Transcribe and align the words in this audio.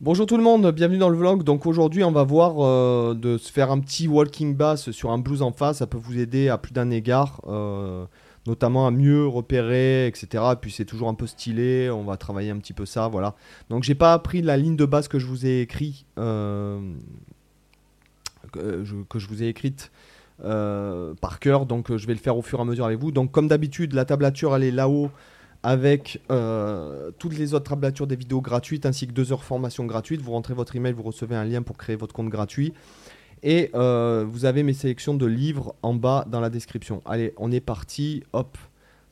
Bonjour 0.00 0.26
tout 0.26 0.36
le 0.36 0.44
monde, 0.44 0.70
bienvenue 0.70 0.98
dans 0.98 1.08
le 1.08 1.16
vlog. 1.16 1.42
Donc 1.42 1.66
aujourd'hui, 1.66 2.04
on 2.04 2.12
va 2.12 2.22
voir 2.22 2.64
euh, 2.64 3.14
de 3.14 3.36
se 3.36 3.50
faire 3.50 3.72
un 3.72 3.80
petit 3.80 4.06
walking 4.06 4.54
bass 4.54 4.92
sur 4.92 5.10
un 5.10 5.18
blues 5.18 5.42
en 5.42 5.50
face. 5.50 5.78
Ça 5.78 5.88
peut 5.88 5.98
vous 5.98 6.20
aider 6.20 6.48
à 6.48 6.56
plus 6.56 6.70
d'un 6.70 6.88
égard, 6.90 7.40
euh, 7.48 8.04
notamment 8.46 8.86
à 8.86 8.92
mieux 8.92 9.26
repérer, 9.26 10.06
etc. 10.06 10.44
Et 10.52 10.56
puis 10.56 10.70
c'est 10.70 10.84
toujours 10.84 11.08
un 11.08 11.14
peu 11.14 11.26
stylé. 11.26 11.90
On 11.90 12.04
va 12.04 12.16
travailler 12.16 12.50
un 12.50 12.58
petit 12.58 12.74
peu 12.74 12.86
ça, 12.86 13.08
voilà. 13.08 13.34
Donc 13.70 13.82
j'ai 13.82 13.96
pas 13.96 14.12
appris 14.12 14.40
la 14.40 14.56
ligne 14.56 14.76
de 14.76 14.84
basse 14.84 15.08
que 15.08 15.18
je 15.18 15.26
vous 15.26 15.46
ai 15.46 15.62
écrit, 15.62 16.06
euh, 16.16 16.78
que, 18.52 18.84
je, 18.84 19.26
vous 19.26 19.42
ai 19.42 19.48
écrite. 19.48 19.90
par 20.40 21.40
cœur, 21.40 21.66
donc 21.66 21.96
je 21.96 22.06
vais 22.06 22.14
le 22.14 22.20
faire 22.20 22.36
au 22.36 22.42
fur 22.42 22.60
et 22.60 22.62
à 22.62 22.64
mesure 22.64 22.84
avec 22.84 23.00
vous. 23.00 23.10
Donc, 23.10 23.32
comme 23.32 23.48
d'habitude, 23.48 23.94
la 23.94 24.04
tablature 24.04 24.54
elle 24.54 24.62
est 24.62 24.70
là-haut 24.70 25.10
avec 25.68 26.22
euh, 26.30 27.10
toutes 27.18 27.36
les 27.36 27.52
autres 27.52 27.68
tablatures 27.68 28.06
des 28.06 28.16
vidéos 28.16 28.40
gratuites 28.40 28.86
ainsi 28.86 29.06
que 29.06 29.12
deux 29.12 29.34
heures 29.34 29.44
formation 29.44 29.84
gratuite. 29.84 30.22
Vous 30.22 30.32
rentrez 30.32 30.54
votre 30.54 30.74
email, 30.76 30.94
vous 30.94 31.02
recevez 31.02 31.36
un 31.36 31.44
lien 31.44 31.60
pour 31.60 31.76
créer 31.76 31.94
votre 31.94 32.14
compte 32.14 32.30
gratuit. 32.30 32.72
Et 33.42 33.70
euh, 33.74 34.24
vous 34.26 34.46
avez 34.46 34.62
mes 34.62 34.72
sélections 34.72 35.12
de 35.12 35.26
livres 35.26 35.74
en 35.82 35.92
bas 35.92 36.24
dans 36.26 36.40
la 36.40 36.48
description. 36.48 37.02
Allez, 37.04 37.34
on 37.36 37.52
est 37.52 37.60
parti. 37.60 38.22
Hop. 38.32 38.56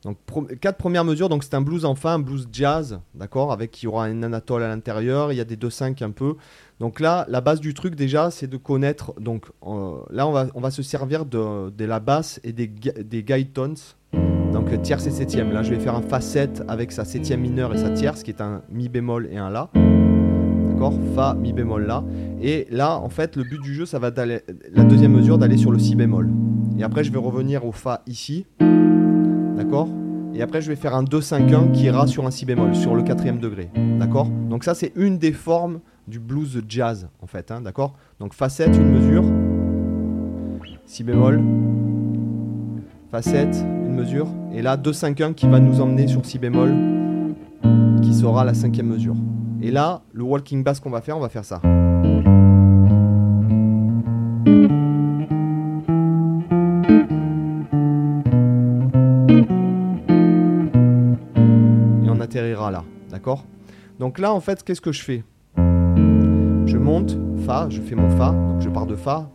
Donc, 0.03 0.17
quatre 0.61 0.79
premières 0.79 1.05
mesures. 1.05 1.29
Donc, 1.29 1.45
c'est 1.45 1.53
un 1.53 1.61
blues 1.61 1.85
enfin, 1.85 2.15
un 2.15 2.19
blues 2.21 2.49
jazz, 2.51 3.01
d'accord 3.15 3.53
Avec 3.53 3.71
qui 3.71 3.87
aura 3.87 4.07
un 4.07 4.23
anatole 4.23 4.63
à 4.63 4.69
l'intérieur. 4.69 5.33
Il 5.33 5.37
y 5.37 5.43
a 5.43 5.45
des 5.45 5.57
2-5 5.57 6.03
un 6.03 6.11
peu. 6.11 6.37
Donc 6.81 7.01
là, 7.01 7.27
la 7.29 7.43
base 7.43 7.61
du 7.61 7.75
truc 7.75 7.97
déjà, 7.97 8.31
c'est 8.31 8.47
de 8.47 8.57
connaître. 8.57 9.13
Donc 9.21 9.45
euh, 9.67 9.99
là, 10.09 10.27
on 10.27 10.33
va, 10.33 10.47
on 10.55 10.63
va 10.63 10.71
se 10.71 10.83
servir 10.83 11.27
de, 11.27 11.85
la 11.85 12.01
basse 12.01 12.41
et 12.45 12.53
des, 12.53 12.67
des 12.67 13.23
guide 13.23 13.53
tones. 13.53 13.77
Donc 14.57 14.73
euh, 14.73 14.79
tierce 14.79 15.07
et 15.07 15.11
septième. 15.11 15.53
Là, 15.53 15.63
je 15.63 15.69
vais 15.69 15.79
faire 15.79 15.95
un 15.95 16.01
fa 16.01 16.19
7 16.19 16.65
avec 16.67 16.91
sa 16.91 17.05
septième 17.05 17.41
mineure 17.43 17.75
et 17.75 17.77
sa 17.77 17.91
tierce, 17.91 18.23
qui 18.23 18.31
est 18.31 18.41
un 18.41 18.63
mi 18.73 18.89
bémol 18.89 19.29
et 19.31 19.37
un 19.37 19.51
la. 19.51 19.69
D'accord? 20.71 20.95
Fa, 21.15 21.35
mi 21.35 21.53
bémol, 21.53 21.85
la. 21.85 22.03
Et 22.41 22.67
là, 22.71 22.99
en 22.99 23.11
fait, 23.11 23.37
le 23.37 23.43
but 23.43 23.61
du 23.61 23.75
jeu, 23.75 23.85
ça 23.85 23.99
va 23.99 24.11
d'aller. 24.11 24.41
La 24.73 24.85
deuxième 24.85 25.13
mesure, 25.13 25.37
d'aller 25.37 25.59
sur 25.59 25.71
le 25.73 25.79
si 25.79 25.95
bémol. 25.95 26.31
Et 26.79 26.83
après, 26.83 27.05
je 27.05 27.13
vais 27.13 27.19
revenir 27.19 27.67
au 27.67 27.73
fa 27.73 28.01
ici. 28.07 28.47
D'accord? 28.59 29.91
Et 30.33 30.41
après, 30.41 30.63
je 30.63 30.69
vais 30.71 30.77
faire 30.77 30.95
un 30.95 31.05
2-5-1 31.05 31.73
qui 31.73 31.85
ira 31.85 32.07
sur 32.07 32.27
un 32.27 32.31
si 32.31 32.47
bémol, 32.47 32.75
sur 32.75 32.95
le 32.95 33.03
quatrième 33.03 33.39
degré. 33.39 33.69
D'accord? 33.99 34.31
Donc 34.49 34.65
ça, 34.65 34.75
c'est 34.75 34.93
une 34.97 35.19
des 35.19 35.33
formes 35.33 35.81
du 36.09 36.19
blues 36.19 36.63
jazz, 36.67 37.09
en 37.21 37.27
fait. 37.27 37.51
hein, 37.51 37.61
D'accord? 37.61 37.95
Donc 38.21 38.33
fa 38.33 38.49
7, 38.49 38.75
une 38.75 38.91
mesure. 38.91 39.25
Si 40.87 41.05
bémol. 41.05 41.43
Fa 43.11 43.21
7, 43.21 43.67
mesure. 43.93 44.29
Et 44.53 44.63
là, 44.63 44.77
2-5-1 44.77 45.35
qui 45.35 45.47
va 45.47 45.61
nous 45.61 45.81
emmener 45.81 46.07
sur 46.07 46.25
si 46.25 46.39
bémol, 46.39 46.75
qui 48.03 48.15
sera 48.15 48.45
la 48.45 48.55
cinquième 48.55 48.87
mesure. 48.87 49.17
Et 49.63 49.71
là, 49.71 50.03
le 50.13 50.23
walking 50.23 50.63
bass 50.63 50.81
qu'on 50.81 50.91
va 50.91 51.01
faire, 51.01 51.17
on 51.17 51.21
va 51.21 51.29
faire 51.29 51.45
ça. 51.45 51.61
Et 62.05 62.09
on 62.09 62.21
atterrira 62.21 62.71
là, 62.71 62.85
d'accord? 63.11 63.45
Donc 63.99 64.19
là, 64.19 64.33
en 64.33 64.41
fait, 64.41 64.63
qu'est-ce 64.63 64.81
que 64.81 64.93
je 64.93 65.03
fais? 65.03 65.25
Je 65.57 66.77
monte, 66.77 67.19
Fa, 67.47 67.69
je 67.71 67.81
fais 67.81 67.95
mon 67.95 68.11
Fa, 68.11 68.33
donc 68.33 68.61
je 68.61 68.69
pars 68.69 68.87
de 68.87 68.95
Fa, 68.95 69.31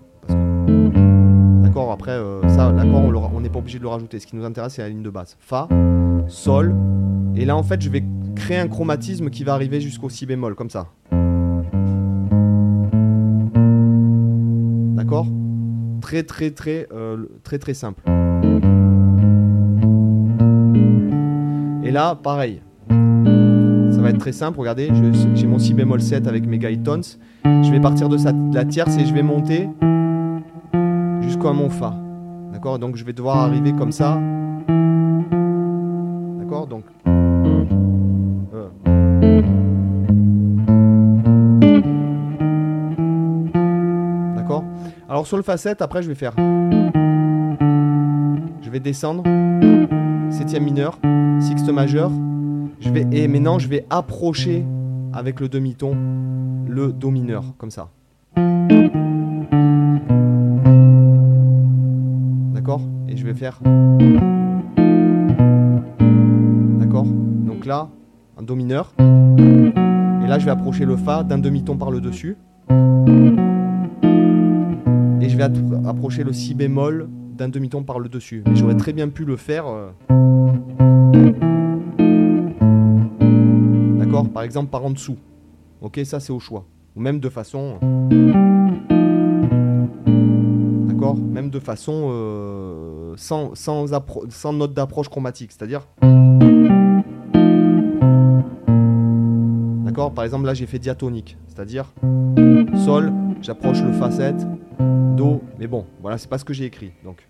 après, 1.76 2.12
euh, 2.12 2.48
ça, 2.50 2.72
l'accord, 2.72 3.32
on 3.34 3.42
n'est 3.42 3.50
pas 3.50 3.60
obligé 3.60 3.78
de 3.78 3.84
le 3.84 3.90
rajouter. 3.90 4.20
Ce 4.20 4.28
qui 4.28 4.36
nous 4.36 4.46
intéresse, 4.46 4.74
c'est 4.74 4.82
la 4.82 4.90
ligne 4.90 5.02
de 5.02 5.10
basse. 5.10 5.38
Fa, 5.40 5.68
Sol, 6.28 6.76
et 7.36 7.46
là, 7.46 7.56
en 7.56 7.64
fait, 7.64 7.82
je 7.82 7.90
vais 7.90 8.04
créer 8.36 8.58
un 8.58 8.68
chromatisme 8.68 9.30
qui 9.30 9.44
va 9.44 9.54
arriver 9.54 9.80
jusqu'au 9.82 10.10
Si 10.10 10.26
bémol, 10.26 10.56
comme 10.56 10.70
ça. 10.70 10.88
D'accord? 14.96 15.28
Très, 16.02 16.24
très, 16.24 16.52
très, 16.52 16.88
euh, 16.94 17.26
très, 17.44 17.58
très 17.58 17.74
simple. 17.74 18.02
Et 21.84 21.92
là, 21.92 22.16
pareil. 22.16 22.62
Ça 22.90 24.02
va 24.02 24.10
être 24.10 24.20
très 24.20 24.34
simple. 24.34 24.60
Regardez, 24.60 24.92
j'ai 25.36 25.48
mon 25.48 25.60
si 25.60 25.74
bémol 25.74 26.02
7 26.02 26.28
avec 26.28 26.46
mes 26.46 26.60
guide. 26.60 26.88
Je 27.46 27.72
vais 27.72 27.80
partir 27.80 28.10
de 28.10 28.18
la 28.54 28.66
tierce 28.66 28.98
et 28.98 29.06
je 29.06 29.14
vais 29.14 29.24
monter 29.24 29.70
jusqu'à 31.42 31.54
mon 31.54 31.70
fa. 31.70 31.94
D'accord? 32.54 32.78
Donc 32.80 32.96
je 32.96 33.04
vais 33.04 33.14
devoir 33.14 33.38
arriver 33.38 33.74
comme 33.74 33.92
ça. 33.92 34.20
D'accord? 36.40 36.68
Donc. 36.68 36.84
euh. 38.54 38.70
D'accord? 44.36 44.64
Alors 45.10 45.26
sur 45.26 45.38
le 45.38 45.44
fa 45.44 45.58
7, 45.58 45.82
après 45.82 46.04
je 46.04 46.10
vais 46.10 46.16
faire. 46.16 46.34
Je 48.62 48.70
vais 48.70 48.80
descendre. 48.80 49.24
Septième 50.30 50.64
mineur. 50.64 50.98
Sixte 51.40 51.70
majeur. 51.70 52.12
Je 52.80 52.90
vais, 52.90 53.08
et 53.12 53.28
maintenant 53.28 53.58
je 53.60 53.68
vais 53.68 53.86
approcher 53.90 54.64
avec 55.14 55.40
le 55.40 55.50
demi-ton 55.50 55.96
le 56.68 56.94
do 56.94 57.10
mineur, 57.12 57.44
comme 57.58 57.72
ça. 57.72 57.90
Et 63.12 63.18
je 63.18 63.26
vais 63.26 63.34
faire. 63.34 63.60
D'accord 66.80 67.04
Donc 67.06 67.66
là, 67.66 67.90
un 68.38 68.44
do 68.44 68.56
mineur. 68.56 68.94
Et 68.98 70.28
là, 70.28 70.40
je 70.40 70.46
vais 70.46 70.52
approcher 70.52 70.86
le 70.86 70.96
fa 70.96 71.24
d'un 71.24 71.38
demi-ton 71.38 71.76
par 71.76 71.92
le 71.92 72.00
dessus. 72.00 72.38
Et 75.20 75.28
je 75.30 75.36
vais 75.38 75.44
approcher 75.86 76.24
le 76.24 76.32
si 76.32 76.54
bémol 76.56 77.10
d'un 77.38 77.50
demi-ton 77.50 77.84
par 77.84 78.00
le 78.00 78.08
dessus. 78.08 78.44
Mais 78.48 78.56
j'aurais 78.56 78.78
très 78.78 78.94
bien 78.94 79.10
pu 79.10 79.26
le 79.26 79.36
faire. 79.36 79.66
euh, 79.68 79.90
D'accord 84.00 84.30
Par 84.30 84.44
exemple, 84.44 84.70
par 84.70 84.86
en 84.86 84.92
dessous. 84.92 85.18
Ok, 85.82 86.00
ça 86.06 86.22
c'est 86.22 86.32
au 86.32 86.40
choix. 86.40 86.66
Ou 86.96 87.02
même 87.02 87.20
de 87.20 87.28
façon. 87.28 87.76
D'accord 90.88 91.18
Même 91.18 91.50
de 91.50 91.60
façon 91.60 92.10
euh, 92.12 93.01
sans, 93.18 94.54
note 94.54 94.74
d'approche 94.74 95.10
chromatique. 95.10 95.52
C'est-à-dire. 95.52 95.88
D'accord? 99.86 100.14
Par 100.14 100.24
exemple, 100.24 100.46
là 100.46 100.54
j'ai 100.54 100.66
fait 100.66 100.80
diatonique. 100.80 101.38
C'est-à-dire. 101.48 101.94
Sol, 102.86 103.12
j'approche 103.42 103.82
le 103.82 103.92
Fa 103.94 104.12
7. 104.12 104.36
Do. 105.16 105.42
Mais 105.60 105.68
bon, 105.68 105.86
voilà, 106.02 106.18
c'est 106.18 106.30
pas 106.30 106.38
ce 106.38 106.46
que 106.46 106.54
j'ai 106.54 106.66
écrit. 106.66 106.92
Donc. 107.04 107.28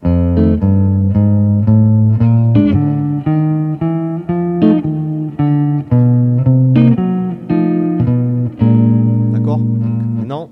D'accord? 9.33 9.59
Maintenant, 9.59 10.49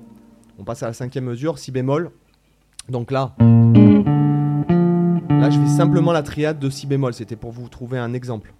on 0.58 0.64
passe 0.64 0.82
à 0.82 0.88
la 0.88 0.92
cinquième 0.92 1.24
mesure, 1.24 1.58
si 1.58 1.70
bémol. 1.70 2.10
Donc 2.88 3.12
là, 3.12 3.36
là, 5.40 5.50
je 5.50 5.58
fais 5.58 5.66
simplement 5.68 6.12
la 6.12 6.22
triade 6.22 6.58
de 6.58 6.70
si 6.70 6.86
bémol. 6.86 7.14
C'était 7.14 7.36
pour 7.36 7.52
vous 7.52 7.68
trouver 7.68 7.98
un 7.98 8.12
exemple. 8.12 8.52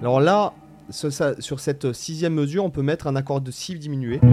Alors 0.00 0.20
là, 0.20 0.52
sur 0.90 1.60
cette 1.60 1.92
sixième 1.92 2.34
mesure, 2.34 2.64
on 2.64 2.70
peut 2.70 2.82
mettre 2.82 3.06
un 3.06 3.16
accord 3.16 3.40
de 3.40 3.50
si 3.50 3.74
diminué. 3.78 4.20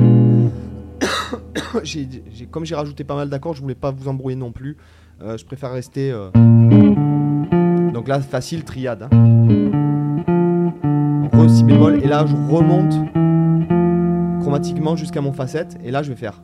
Comme 2.52 2.66
j'ai 2.66 2.76
rajouté 2.76 3.04
pas 3.04 3.16
mal 3.16 3.30
d'accords, 3.30 3.54
je 3.54 3.62
voulais 3.62 3.76
pas 3.76 3.92
vous 3.92 4.08
embrouiller 4.08 4.38
non 4.38 4.52
plus. 4.52 4.78
Euh, 5.22 5.38
je 5.38 5.46
préfère 5.46 5.72
rester. 5.72 6.12
euh, 6.12 6.30
Donc 7.92 8.08
là, 8.08 8.20
facile 8.22 8.64
triade. 8.64 9.04
hein. 9.04 9.10
Re 11.34 11.50
si 11.50 11.64
bémol 11.64 12.00
et 12.04 12.08
là 12.08 12.26
je 12.26 12.36
remonte 12.36 12.94
chromatiquement 14.42 14.96
jusqu'à 14.96 15.22
mon 15.22 15.34
fa 15.34 15.48
7 15.48 15.78
et 15.84 15.92
là 15.92 16.02
je 16.02 16.10
vais 16.10 16.16
faire 16.16 16.42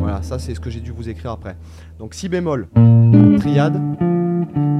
Voilà, 0.00 0.22
ça 0.22 0.38
c'est 0.38 0.54
ce 0.54 0.60
que 0.60 0.70
j'ai 0.70 0.80
dû 0.80 0.90
vous 0.90 1.08
écrire 1.08 1.32
après. 1.32 1.56
Donc 1.98 2.14
si 2.14 2.28
bémol, 2.28 2.68
triade, 3.38 3.80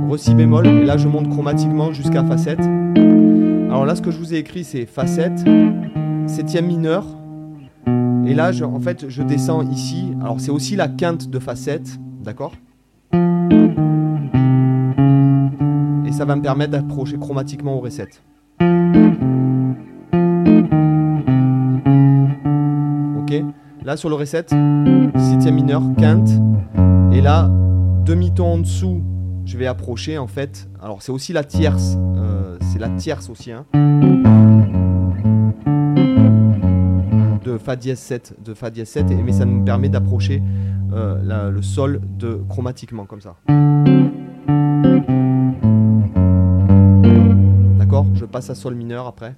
re 0.08 0.18
si 0.18 0.34
bémol, 0.34 0.66
et 0.66 0.84
là 0.84 0.96
je 0.96 1.08
monte 1.08 1.28
chromatiquement 1.28 1.92
jusqu'à 1.92 2.24
fa 2.24 2.38
7. 2.38 2.60
Alors 3.68 3.84
là 3.86 3.94
ce 3.94 4.02
que 4.02 4.10
je 4.10 4.18
vous 4.18 4.34
ai 4.34 4.38
écrit 4.38 4.64
c'est 4.64 4.86
fa 4.86 5.06
7, 5.06 5.44
septième 6.26 6.66
mineur, 6.66 7.04
et 8.26 8.34
là 8.34 8.52
je, 8.52 8.64
en 8.64 8.80
fait 8.80 9.08
je 9.08 9.22
descends 9.22 9.62
ici, 9.62 10.14
alors 10.20 10.40
c'est 10.40 10.50
aussi 10.50 10.76
la 10.76 10.88
quinte 10.88 11.28
de 11.28 11.38
fa 11.38 11.54
7, 11.56 11.98
d'accord? 12.22 12.52
Ça 16.18 16.24
va 16.24 16.34
me 16.34 16.42
permettre 16.42 16.72
d'approcher 16.72 17.16
chromatiquement 17.16 17.74
au 17.76 17.80
reset. 17.80 18.08
Ok 23.18 23.44
Là 23.84 23.96
sur 23.96 24.08
le 24.08 24.16
reset, 24.16 24.46
septième 25.16 25.54
mineur, 25.54 25.80
quinte. 25.96 26.28
Et 27.12 27.20
là, 27.20 27.48
demi-ton 28.04 28.54
en 28.54 28.58
dessous, 28.58 29.00
je 29.44 29.56
vais 29.56 29.66
approcher 29.66 30.18
en 30.18 30.26
fait. 30.26 30.68
Alors 30.82 31.02
c'est 31.02 31.12
aussi 31.12 31.32
la 31.32 31.44
tierce. 31.44 31.96
euh, 32.16 32.58
c'est 32.60 32.80
la 32.80 32.88
tierce 32.90 33.30
aussi. 33.30 33.52
hein, 33.52 33.64
de 37.44 37.56
Fa 37.58 37.76
dièse 37.76 38.00
7. 38.00 38.34
De 38.44 38.52
Fa 38.54 38.70
dièse 38.70 38.88
7 38.88 39.10
et- 39.12 39.22
mais 39.22 39.32
ça 39.32 39.44
nous 39.44 39.62
permet 39.64 39.88
d'approcher 39.88 40.42
euh, 40.92 41.50
le 41.50 41.62
sol 41.62 42.00
de 42.18 42.40
chromatiquement 42.48 43.06
comme 43.06 43.20
ça. 43.20 43.36
À 48.50 48.54
Sol 48.54 48.74
mineur 48.74 49.06
après. 49.06 49.36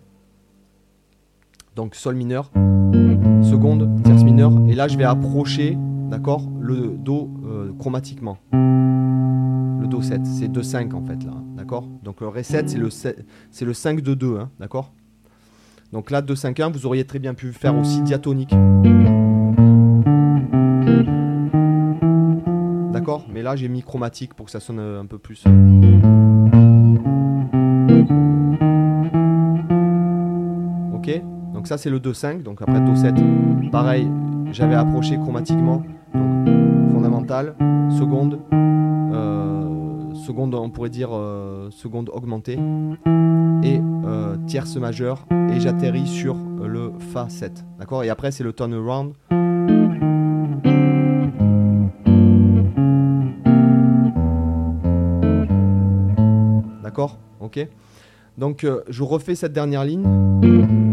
Donc 1.76 1.94
Sol 1.94 2.14
mineur, 2.17 2.50
seconde, 3.43 4.02
tierce 4.02 4.23
mineure, 4.25 4.52
et 4.69 4.75
là 4.75 4.88
je 4.88 4.97
vais 4.99 5.05
approcher, 5.05 5.79
d'accord, 6.11 6.49
le 6.61 6.88
Do 6.99 7.31
euh, 7.47 7.73
chromatiquement. 7.79 8.38
Le 8.52 9.87
Do 9.87 10.02
7, 10.02 10.26
c'est 10.26 10.49
2-5 10.49 10.93
en 10.94 11.02
fait 11.02 11.25
là, 11.25 11.32
d'accord 11.56 11.87
Donc 12.02 12.20
le 12.20 12.29
Ré 12.29 12.43
7 12.43 12.69
c'est 12.69 12.79
le, 12.79 12.91
se- 12.91 13.14
c'est 13.50 13.64
le 13.64 13.73
5 13.73 14.00
de 14.02 14.14
2, 14.14 14.37
hein, 14.38 14.50
d'accord 14.61 14.93
Donc 15.93 16.11
là 16.11 16.20
2-5-1, 16.23 16.73
vous 16.73 16.87
auriez 16.87 17.05
très 17.05 17.19
bien 17.19 17.35
pu 17.35 17.52
faire 17.52 17.76
aussi 17.79 18.02
diatonique. 18.02 18.55
D'accord 22.93 23.25
Mais 23.32 23.43
là 23.43 23.56
j'ai 23.56 23.69
mis 23.69 23.82
chromatique 23.82 24.35
pour 24.35 24.47
que 24.47 24.52
ça 24.52 24.61
sonne 24.61 24.79
un 24.81 25.06
peu 25.06 25.19
plus. 25.19 25.44
Ça 31.70 31.78
c'est 31.78 31.88
le 31.88 32.00
2-5, 32.00 32.43
donc 32.43 32.62
après 32.62 32.81
Do 32.81 32.96
7. 32.96 33.14
Pareil, 33.70 34.11
j'avais 34.50 34.75
approché 34.75 35.17
chromatiquement. 35.17 35.84
Donc 36.12 36.90
fondamental, 36.90 37.55
seconde, 37.96 38.40
euh, 38.52 40.12
seconde 40.14 40.56
on 40.56 40.69
pourrait 40.69 40.90
dire 40.90 41.11
euh, 41.12 41.70
seconde 41.70 42.11
augmentée, 42.12 42.58
et 43.62 43.81
euh, 44.05 44.37
tierce 44.49 44.75
majeure, 44.78 45.28
et 45.31 45.61
j'atterris 45.61 46.08
sur 46.08 46.34
le 46.34 46.90
Fa 47.12 47.28
7. 47.28 47.64
D'accord? 47.78 48.02
Et 48.02 48.11
après 48.11 48.32
c'est 48.32 48.43
le 48.43 48.52
turnaround. 48.52 49.12
D'accord? 56.82 57.20
Ok 57.38 57.64
Donc 58.38 58.66
je 58.88 59.02
refais 59.05 59.37
cette 59.37 59.52
dernière 59.52 59.84
ligne. 59.84 60.89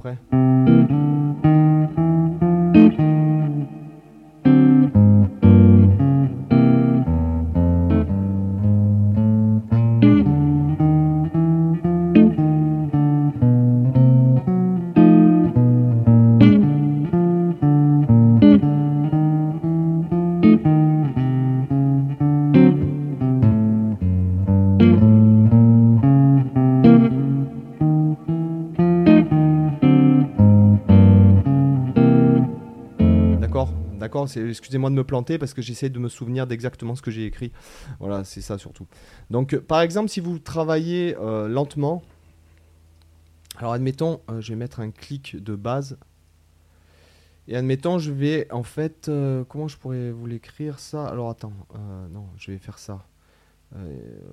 Après 0.00 0.39
excusez-moi 34.36 34.90
de 34.90 34.94
me 34.94 35.04
planter 35.04 35.38
parce 35.38 35.54
que 35.54 35.62
j'essaie 35.62 35.90
de 35.90 35.98
me 35.98 36.08
souvenir 36.08 36.46
d'exactement 36.46 36.94
ce 36.94 37.02
que 37.02 37.10
j'ai 37.10 37.24
écrit. 37.24 37.52
Voilà, 37.98 38.24
c'est 38.24 38.40
ça 38.40 38.58
surtout. 38.58 38.86
Donc, 39.30 39.54
euh, 39.54 39.60
par 39.60 39.80
exemple, 39.80 40.08
si 40.08 40.20
vous 40.20 40.38
travaillez 40.38 41.16
euh, 41.18 41.48
lentement, 41.48 42.02
alors 43.56 43.72
admettons, 43.72 44.20
euh, 44.30 44.40
je 44.40 44.50
vais 44.50 44.56
mettre 44.56 44.80
un 44.80 44.90
clic 44.90 45.42
de 45.42 45.54
base. 45.54 45.98
Et 47.48 47.56
admettons, 47.56 47.98
je 47.98 48.12
vais 48.12 48.50
en 48.52 48.62
fait, 48.62 49.10
comment 49.48 49.66
je 49.66 49.76
pourrais 49.76 50.12
vous 50.12 50.26
l'écrire 50.26 50.78
ça? 50.78 51.08
Alors 51.08 51.30
attends, 51.30 51.52
non, 52.12 52.26
je 52.36 52.52
vais 52.52 52.58
faire 52.58 52.78
ça. 52.78 53.04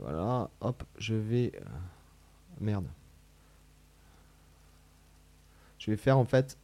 Voilà, 0.01 0.51
hop, 0.61 0.83
je 0.99 1.15
vais. 1.15 1.51
merde. 2.61 2.85
Je 5.79 5.89
vais 5.89 5.97
faire 5.97 6.19
en 6.19 6.25
fait. 6.25 6.57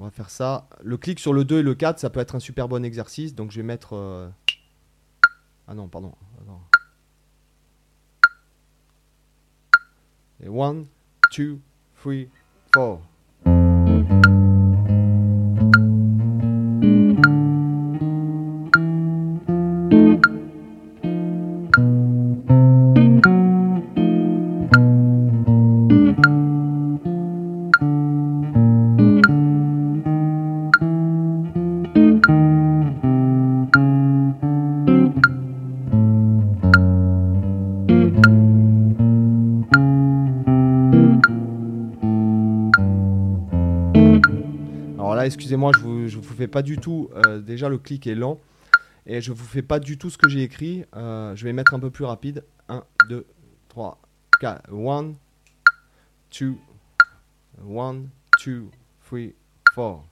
On 0.00 0.04
va 0.04 0.10
faire 0.10 0.30
ça. 0.30 0.66
Le 0.82 0.96
clic 0.96 1.20
sur 1.20 1.34
le 1.34 1.44
2 1.44 1.58
et 1.58 1.62
le 1.62 1.74
4, 1.74 1.98
ça 1.98 2.08
peut 2.08 2.20
être 2.20 2.34
un 2.34 2.40
super 2.40 2.68
bon 2.68 2.82
exercice. 2.86 3.34
Donc 3.34 3.50
je 3.50 3.56
vais 3.58 3.62
mettre. 3.62 3.94
euh, 3.94 4.30
Ah 5.68 5.74
non, 5.74 5.88
pardon. 5.88 6.14
Et 10.42 10.48
1, 10.48 10.84
2, 11.36 11.58
3, 11.98 12.14
4. 12.72 12.80
Alors 12.80 13.02
excusez-moi, 45.26 45.72
je 45.74 45.80
vous, 45.80 46.08
je 46.08 46.16
vous 46.18 46.34
fais 46.34 46.48
pas 46.48 46.62
du 46.62 46.78
tout. 46.78 47.10
euh, 47.14 47.40
déjà, 47.40 47.68
le 47.68 47.78
clic 47.78 48.06
est 48.06 48.14
lent. 48.14 48.38
Et 49.06 49.20
je 49.20 49.32
vous 49.32 49.44
fais 49.44 49.62
pas 49.62 49.80
du 49.80 49.98
tout 49.98 50.10
ce 50.10 50.18
que 50.18 50.28
j'ai 50.28 50.42
écrit. 50.42 50.84
Euh, 50.94 51.34
je 51.34 51.44
vais 51.44 51.52
mettre 51.52 51.74
un 51.74 51.80
peu 51.80 51.90
plus 51.90 52.04
rapide. 52.04 52.44
1, 52.68 52.84
2, 53.08 53.26
3, 53.68 53.98
4. 54.40 54.70
1, 54.70 55.14
2, 56.38 56.54
1, 57.64 57.94
2, 58.46 58.66
3, 59.72 60.04
4. 60.04 60.09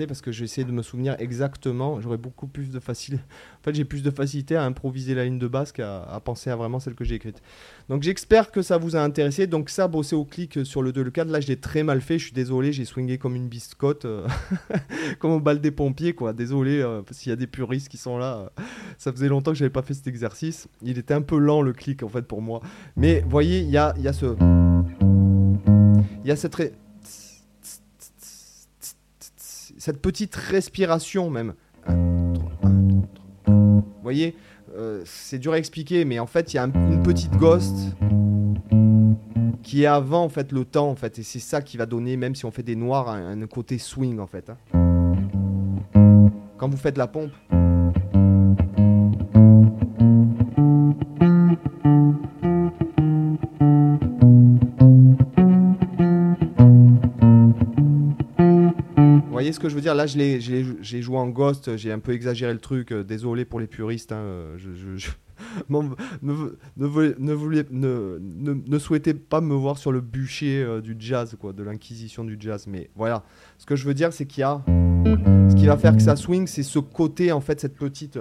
Euh, 0.00 0.06
parce 0.06 0.20
que 0.20 0.32
j'essaie 0.32 0.64
de 0.64 0.72
me 0.72 0.82
souvenir 0.82 1.16
exactement. 1.18 2.00
J'aurais 2.00 2.16
beaucoup 2.16 2.46
plus 2.46 2.70
de 2.70 2.80
facilité. 2.80 3.22
En 3.62 3.64
fait, 3.64 3.74
j'ai 3.76 3.84
plus 3.84 4.02
de 4.02 4.10
facilité 4.10 4.56
à 4.56 4.64
improviser 4.64 5.14
la 5.14 5.24
ligne 5.24 5.38
de 5.38 5.46
basse 5.46 5.70
qu'à 5.70 6.20
penser 6.24 6.50
à 6.50 6.56
vraiment 6.56 6.80
celle 6.80 6.96
que 6.96 7.04
j'ai 7.04 7.14
écrite. 7.14 7.40
Donc 7.88 8.02
j'espère 8.02 8.50
que 8.50 8.60
ça 8.60 8.76
vous 8.76 8.96
a 8.96 9.00
intéressé. 9.00 9.46
Donc 9.46 9.70
ça, 9.70 9.86
bosser 9.86 10.16
au 10.16 10.24
clic 10.24 10.64
sur 10.64 10.82
le 10.82 10.92
2 10.92 11.04
le 11.04 11.10
4. 11.12 11.28
Là, 11.28 11.40
je 11.40 11.46
l'ai 11.46 11.56
très 11.56 11.84
mal 11.84 12.00
fait. 12.00 12.18
Je 12.18 12.24
suis 12.24 12.32
désolé. 12.32 12.72
J'ai 12.72 12.84
swingé 12.84 13.18
comme 13.18 13.36
une 13.36 13.46
biscotte, 13.46 14.04
euh, 14.04 14.26
comme 15.20 15.30
au 15.30 15.38
bal 15.38 15.60
des 15.60 15.70
pompiers, 15.70 16.12
quoi. 16.12 16.32
Désolé 16.32 16.80
euh, 16.80 17.02
s'il 17.12 17.30
y 17.30 17.32
a 17.32 17.36
des 17.36 17.46
puristes 17.46 17.88
qui 17.88 17.98
sont 17.98 18.18
là. 18.18 18.50
ça 18.98 19.12
faisait 19.12 19.28
longtemps 19.28 19.52
que 19.52 19.58
j'avais 19.58 19.70
pas 19.70 19.82
fait 19.82 19.94
cet 19.94 20.08
exercice. 20.08 20.66
Il 20.82 20.98
était 20.98 21.14
un 21.14 21.22
peu 21.22 21.38
lent 21.38 21.62
le 21.62 21.72
clic 21.72 22.02
en 22.02 22.08
fait 22.08 22.22
pour 22.22 22.42
moi. 22.42 22.62
Mais 22.96 23.24
voyez, 23.28 23.60
il 23.60 23.70
y 23.70 23.76
a, 23.76 23.94
y 23.98 24.08
a 24.08 24.12
ce, 24.12 24.34
il 26.24 26.28
y 26.28 26.30
a 26.30 26.36
cette 26.36 26.54
cette 29.82 30.00
petite 30.00 30.36
respiration 30.36 31.28
même. 31.28 31.54
Vous 33.48 33.82
voyez, 34.00 34.36
euh, 34.76 35.02
c'est 35.04 35.40
dur 35.40 35.54
à 35.54 35.58
expliquer, 35.58 36.04
mais 36.04 36.20
en 36.20 36.26
fait, 36.28 36.54
il 36.54 36.56
y 36.56 36.60
a 36.60 36.62
une 36.62 37.02
petite 37.02 37.36
ghost 37.36 37.74
qui 39.64 39.82
est 39.82 39.86
avant 39.86 40.22
en 40.22 40.28
fait 40.28 40.52
le 40.52 40.64
temps 40.64 40.88
en 40.88 40.94
fait, 40.94 41.18
et 41.18 41.24
c'est 41.24 41.40
ça 41.40 41.62
qui 41.62 41.76
va 41.78 41.86
donner, 41.86 42.16
même 42.16 42.36
si 42.36 42.44
on 42.44 42.52
fait 42.52 42.62
des 42.62 42.76
noirs, 42.76 43.08
un, 43.08 43.44
côté 43.48 43.78
swing 43.78 44.20
en 44.20 44.28
fait. 44.28 44.50
Hein. 44.50 44.56
Quand 46.58 46.68
vous 46.68 46.76
faites 46.76 46.96
la 46.96 47.08
pompe. 47.08 47.32
Ce 59.52 59.60
que 59.60 59.68
je 59.68 59.74
veux 59.74 59.80
dire 59.80 59.94
Là, 59.94 60.06
j'ai 60.06 61.02
joué 61.02 61.16
en 61.16 61.28
Ghost, 61.28 61.76
j'ai 61.76 61.92
un 61.92 61.98
peu 61.98 62.12
exagéré 62.12 62.52
le 62.52 62.58
truc. 62.58 62.92
Euh, 62.92 63.04
désolé 63.04 63.44
pour 63.44 63.60
les 63.60 63.66
puristes. 63.66 64.12
Hein, 64.12 64.16
euh, 64.16 64.56
je, 64.58 65.10
ne, 68.68 68.78
souhaitez 68.78 69.14
pas 69.14 69.40
me 69.40 69.54
voir 69.54 69.78
sur 69.78 69.92
le 69.92 70.00
bûcher 70.00 70.62
euh, 70.62 70.80
du 70.80 70.96
jazz, 70.98 71.36
quoi, 71.40 71.52
de 71.52 71.62
l'inquisition 71.62 72.24
du 72.24 72.36
jazz. 72.38 72.66
Mais 72.66 72.90
voilà, 72.94 73.24
ce 73.58 73.66
que 73.66 73.76
je 73.76 73.86
veux 73.86 73.94
dire, 73.94 74.12
c'est 74.12 74.26
qu'il 74.26 74.40
y 74.40 74.44
a. 74.44 74.62
Ce 75.50 75.54
qui 75.54 75.66
va 75.66 75.76
faire 75.76 75.96
que 75.96 76.02
ça 76.02 76.16
swing, 76.16 76.46
c'est 76.46 76.62
ce 76.62 76.78
côté, 76.78 77.32
en 77.32 77.40
fait, 77.40 77.60
cette 77.60 77.76
petite. 77.76 78.18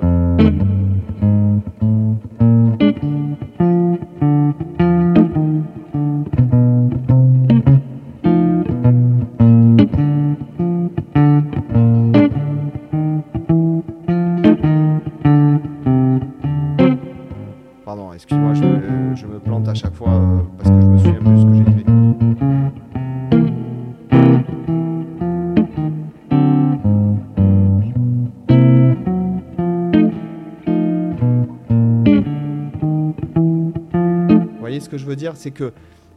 C'est 35.36 35.52
que 35.52 35.74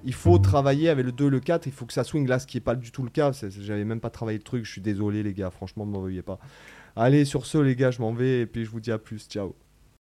il 0.06 0.12
faut 0.12 0.38
travailler 0.38 0.90
avec 0.90 1.06
le 1.06 1.12
2 1.12 1.28
le 1.28 1.40
4, 1.40 1.66
il 1.66 1.73
faut 1.73 1.87
que 1.87 1.92
ça 1.92 2.04
swing 2.04 2.28
là, 2.28 2.38
ce 2.38 2.47
qui 2.47 2.59
n'est 2.59 2.62
pas 2.62 2.75
du 2.75 2.90
tout 2.90 3.02
le 3.02 3.09
cas. 3.11 3.33
J'avais 3.61 3.85
même 3.85 4.00
pas 4.00 4.11
travaillé 4.11 4.38
le 4.38 4.44
truc, 4.44 4.64
je 4.66 4.71
suis 4.71 4.83
désolé 4.83 5.23
les 5.23 5.33
gars, 5.33 5.50
franchement, 5.50 5.87
ne 5.87 5.92
m'en 5.92 6.00
veuillez 6.00 6.23
pas. 6.23 6.38
Allez, 6.94 7.25
sur 7.25 7.47
ce 7.47 7.59
les 7.59 7.75
gars, 7.75 7.90
je 7.90 8.00
m'en 8.00 8.12
vais 8.12 8.40
et 8.40 8.47
puis 8.47 8.64
je 8.64 8.71
vous 8.71 8.80
dis 8.80 8.92
à 8.92 8.99
plus, 8.99 9.26
ciao. 9.26 9.54